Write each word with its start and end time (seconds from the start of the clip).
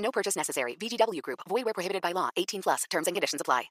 No 0.00 0.10
purchase 0.10 0.36
necessary. 0.36 0.76
VGW 0.80 1.20
Group. 1.22 1.40
Void 1.48 1.64
where 1.64 1.74
prohibited 1.74 2.02
by 2.02 2.12
law. 2.12 2.30
18 2.36 2.62
plus. 2.62 2.84
Terms 2.90 3.06
and 3.06 3.14
conditions 3.14 3.40
apply. 3.40 3.70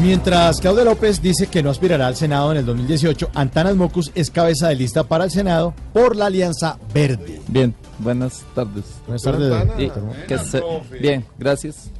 Mientras 0.00 0.60
Claudia 0.60 0.84
López 0.84 1.20
dice 1.20 1.48
que 1.48 1.60
no 1.60 1.70
aspirará 1.70 2.06
al 2.06 2.14
Senado 2.14 2.52
en 2.52 2.58
el 2.58 2.66
2018, 2.66 3.30
Antanas 3.34 3.74
Mocus 3.74 4.12
es 4.14 4.30
cabeza 4.30 4.68
de 4.68 4.76
lista 4.76 5.02
para 5.02 5.24
el 5.24 5.30
Senado 5.32 5.74
por 5.92 6.14
la 6.14 6.26
Alianza 6.26 6.78
Verde. 6.94 7.40
Bien, 7.48 7.74
buenas 7.98 8.44
tardes. 8.54 8.84
Buenas 9.06 9.22
tardes. 9.22 9.68
Y 9.76 9.90
que 10.28 10.38
se- 10.38 10.62
bien, 11.00 11.26
gracias. 11.36 11.90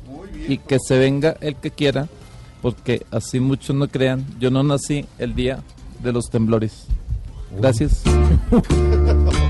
Y 0.47 0.59
que 0.59 0.79
se 0.79 0.97
venga 0.97 1.37
el 1.41 1.57
que 1.57 1.73
quiera, 1.73 2.07
porque 2.63 3.05
así 3.11 3.41
muchos 3.41 3.75
no 3.75 3.89
crean, 3.89 4.25
yo 4.39 4.53
no 4.53 4.63
nací 4.63 5.05
el 5.19 5.35
día 5.35 5.65
de 6.01 6.13
los 6.13 6.31
temblores. 6.31 6.85
Gracias. 7.51 8.03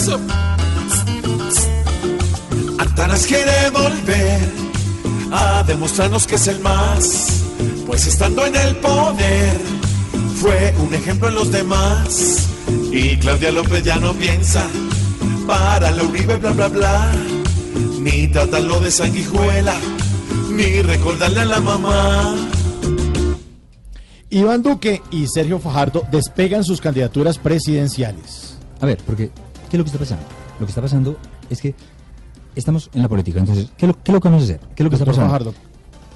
Eso. 0.00 0.18
Antanas 2.78 3.26
quiere 3.26 3.70
volver 3.70 4.40
a 5.30 5.62
demostrarnos 5.64 6.26
que 6.26 6.36
es 6.36 6.46
el 6.46 6.58
más, 6.60 7.42
pues 7.86 8.06
estando 8.06 8.46
en 8.46 8.56
el 8.56 8.76
poder 8.76 9.60
fue 10.36 10.74
un 10.78 10.94
ejemplo 10.94 11.28
en 11.28 11.34
los 11.34 11.52
demás. 11.52 12.48
Y 12.90 13.18
Claudia 13.18 13.52
López 13.52 13.84
ya 13.84 13.96
no 13.96 14.14
piensa 14.14 14.66
para 15.46 15.90
la 15.90 16.02
Uribe 16.02 16.36
bla 16.36 16.52
bla 16.52 16.68
bla, 16.68 17.12
ni 18.00 18.26
tratarlo 18.28 18.80
de 18.80 18.90
sanguijuela, 18.90 19.74
ni 20.50 20.80
recordarle 20.80 21.40
a 21.40 21.44
la 21.44 21.60
mamá. 21.60 22.36
Iván 24.30 24.62
Duque 24.62 25.02
y 25.10 25.26
Sergio 25.26 25.58
Fajardo 25.58 26.06
despegan 26.10 26.64
sus 26.64 26.80
candidaturas 26.80 27.36
presidenciales. 27.36 28.56
A 28.80 28.86
ver, 28.86 28.96
porque, 29.04 29.30
¿qué 29.70 29.76
es 29.76 29.78
lo 29.78 29.84
que 29.84 29.88
está 29.90 29.98
pasando? 29.98 30.24
Lo 30.58 30.66
que 30.66 30.70
está 30.70 30.82
pasando 30.82 31.16
es 31.48 31.60
que 31.60 31.74
estamos 32.54 32.90
en 32.92 33.02
la 33.02 33.08
política. 33.08 33.38
Entonces, 33.40 33.68
¿qué 33.76 33.86
es 33.86 33.88
lo, 33.88 33.94
qué 33.94 34.10
es 34.10 34.14
lo 34.14 34.20
que 34.20 34.28
vamos 34.28 34.42
a 34.42 34.44
hacer? 34.44 34.60
¿Qué 34.74 34.82
es 34.82 34.84
lo 34.84 34.90
que 34.90 34.96
está 34.96 35.06
pasando? 35.06 35.54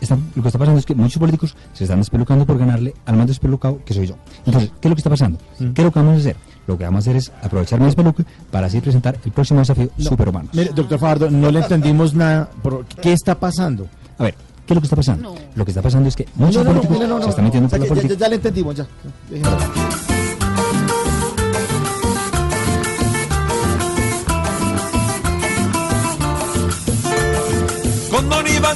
Están- 0.00 0.24
lo 0.34 0.42
que 0.42 0.48
está 0.48 0.58
pasando 0.58 0.78
es 0.80 0.84
que 0.84 0.94
muchos 0.94 1.18
políticos 1.18 1.56
se 1.72 1.84
están 1.84 1.98
despelucando 2.00 2.44
por 2.44 2.58
ganarle 2.58 2.92
al 3.06 3.16
más 3.16 3.26
despelucado 3.26 3.80
que 3.86 3.94
soy 3.94 4.06
yo. 4.08 4.16
Entonces, 4.44 4.70
¿qué 4.80 4.88
es 4.88 4.90
lo 4.90 4.96
que 4.96 5.00
está 5.00 5.08
pasando? 5.08 5.38
Mm. 5.58 5.70
¿Qué 5.72 5.80
es 5.80 5.84
lo 5.84 5.92
que 5.92 5.98
vamos 6.00 6.14
a 6.16 6.18
hacer? 6.18 6.36
Lo 6.66 6.76
que 6.76 6.84
vamos 6.84 6.98
a 6.98 7.00
hacer 7.00 7.16
es 7.16 7.32
aprovechar 7.42 7.78
mi 7.78 7.86
despeluque 7.86 8.24
para 8.50 8.66
así 8.66 8.80
presentar 8.80 9.18
el 9.24 9.32
próximo 9.32 9.60
desafío 9.60 9.88
superhumanos. 9.96 10.50
Mire, 10.54 10.70
doctor 10.74 10.98
Fajardo, 10.98 11.30
no 11.30 11.50
le 11.50 11.60
entendimos 11.60 12.12
nada. 12.14 12.50
Pero, 12.62 12.84
¿Qué 13.00 13.12
está 13.12 13.38
pasando? 13.38 13.86
A 14.18 14.24
ver, 14.24 14.34
¿qué 14.66 14.72
es 14.72 14.74
lo 14.74 14.80
que 14.80 14.86
está 14.86 14.96
pasando? 14.96 15.34
Lo 15.54 15.64
que 15.64 15.70
está 15.70 15.80
pasando 15.80 16.08
es 16.08 16.16
que 16.16 16.26
muchos 16.34 16.64
políticos 16.66 16.98
se 17.22 17.28
están 17.30 17.44
metiendo 17.44 17.68
por 17.70 17.78
la 17.78 17.84
que 17.84 17.88
ya, 17.88 17.94
política. 17.94 18.20
ya 18.20 18.28
le 18.28 18.34
entendimos, 18.36 18.74
ya. 18.74 18.86
Déjenlo. 19.30 20.03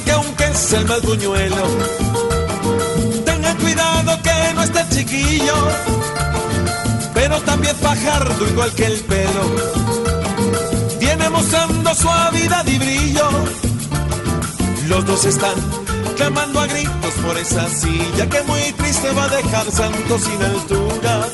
Que 0.05 0.11
aunque 0.11 0.45
es 0.45 0.73
el 0.73 0.85
más 0.85 1.01
buñuelo 1.01 1.63
Tengan 3.25 3.57
cuidado 3.57 4.17
que 4.21 4.53
no 4.53 4.63
esté 4.63 4.85
chiquillo 4.95 5.53
Pero 7.13 7.41
también 7.41 7.75
Fajardo 7.75 8.47
igual 8.47 8.71
que 8.73 8.85
el 8.85 8.99
pelo. 9.01 9.43
Viene 10.99 11.29
mostrando 11.29 11.93
suavidad 11.93 12.65
y 12.67 12.77
brillo. 12.77 13.29
Los 14.87 15.05
dos 15.05 15.25
están 15.25 15.55
clamando 16.15 16.61
a 16.61 16.67
gritos 16.67 17.13
por 17.25 17.37
esa 17.37 17.67
silla 17.67 18.29
Que 18.29 18.41
muy 18.43 18.61
triste 18.73 19.11
va 19.11 19.25
a 19.25 19.29
dejar 19.29 19.69
Santos 19.71 20.21
sin 20.21 20.41
altura. 20.41 21.27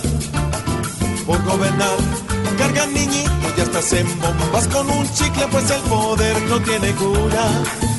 Por 1.28 1.44
gobernar 1.44 1.98
cargan 2.58 2.94
niñitos 2.94 3.54
y 3.58 3.62
hasta 3.62 3.98
en 3.98 4.08
bombas. 4.20 4.68
Con 4.70 4.90
un 4.90 5.14
chicle 5.14 5.46
Pues 5.52 5.70
el 5.70 5.82
poder 5.82 6.42
no 6.50 6.60
tiene 6.62 6.92
cura 6.94 7.95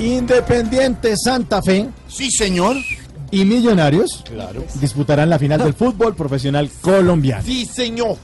Independiente 0.00 1.14
Santa 1.16 1.60
Fe 1.62 1.86
Sí, 2.08 2.30
señor. 2.30 2.74
y 3.30 3.44
Millonarios 3.44 4.22
Claro. 4.24 4.64
disputarán 4.80 5.28
la 5.28 5.38
final 5.38 5.62
del 5.62 5.74
fútbol 5.74 6.14
profesional 6.16 6.70
colombiano. 6.80 7.44
Sí, 7.44 7.66
señor. 7.66 8.16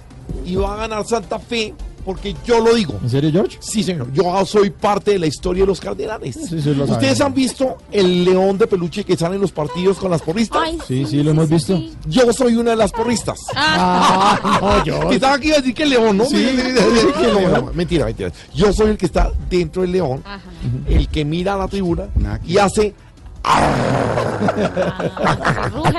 Y 0.45 0.57
va 0.57 0.73
a 0.73 0.77
ganar 0.79 1.07
Santa 1.07 1.39
Fe 1.39 1.75
porque 2.07 2.37
yo 2.47 2.61
lo 2.61 2.73
digo. 2.73 2.95
¿En 3.03 3.11
serio, 3.11 3.33
George? 3.33 3.59
Sí, 3.61 3.83
señor. 3.83 4.13
Yo 4.13 4.47
soy 4.47 4.71
parte 4.71 5.11
de 5.11 5.19
la 5.19 5.27
historia 5.27 5.65
de 5.65 5.67
los 5.67 5.81
cardenales. 5.81 6.37
Sí, 6.37 6.63
sí, 6.63 6.73
lo 6.73 6.85
Ustedes 6.85 7.21
han 7.21 7.35
visto 7.35 7.79
el 7.91 8.25
león 8.25 8.57
de 8.57 8.69
peluche 8.69 9.03
que 9.03 9.17
sale 9.17 9.35
en 9.35 9.41
los 9.41 9.51
partidos 9.51 9.99
con 9.99 10.13
las 10.13 10.23
porristas. 10.23 10.63
Sí, 10.87 11.05
sí, 11.05 11.25
lo 11.25 11.33
hemos 11.33 11.49
visto. 11.49 11.83
Yo 12.07 12.33
soy 12.33 12.55
una 12.55 12.71
de 12.71 12.77
las 12.77 12.93
porristas. 12.93 13.41
Ah, 13.57 14.39
no, 14.63 14.85
George. 14.85 15.09
Que 15.09 15.15
estaba 15.17 15.35
aquí 15.35 15.51
a 15.53 15.57
decir 15.57 15.75
que 15.75 15.83
el 15.83 15.91
león, 15.91 16.17
¿no? 16.17 16.25
Sí, 16.27 16.37
Sí, 16.37 16.57
sí, 16.57 17.01
sí, 17.01 17.07
que 17.21 17.27
no, 17.33 17.73
mentira, 17.73 18.05
mentira. 18.05 18.31
Yo 18.55 18.73
soy 18.73 18.91
el 18.91 18.97
que 18.97 19.07
está 19.07 19.33
dentro 19.51 19.83
del 19.83 19.91
león, 19.91 20.23
el 20.89 21.09
que 21.09 21.25
mira 21.25 21.55
a 21.55 21.57
la 21.57 21.67
tribuna 21.67 22.07
y 22.47 22.59
hace. 22.59 22.95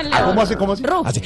El 0.00 0.10
león. 0.10 0.24
¿Cómo 0.24 0.40
hace? 0.40 0.56
¿Cómo 0.56 0.72
hace? 0.72 0.82
Ruge. 0.84 1.08
Hace. 1.08 1.22